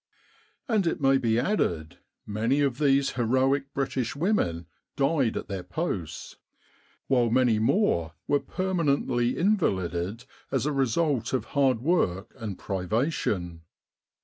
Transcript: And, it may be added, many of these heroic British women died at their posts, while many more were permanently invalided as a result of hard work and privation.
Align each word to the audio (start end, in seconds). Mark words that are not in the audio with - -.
And, 0.67 0.87
it 0.87 0.99
may 0.99 1.19
be 1.19 1.37
added, 1.37 1.99
many 2.25 2.61
of 2.61 2.79
these 2.79 3.11
heroic 3.11 3.71
British 3.71 4.15
women 4.15 4.65
died 4.95 5.37
at 5.37 5.47
their 5.47 5.61
posts, 5.61 6.37
while 7.05 7.29
many 7.29 7.59
more 7.59 8.13
were 8.27 8.39
permanently 8.39 9.37
invalided 9.37 10.25
as 10.49 10.65
a 10.65 10.73
result 10.73 11.33
of 11.33 11.45
hard 11.53 11.81
work 11.81 12.33
and 12.35 12.57
privation. 12.57 13.61